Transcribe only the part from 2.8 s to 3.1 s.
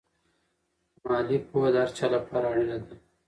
ده.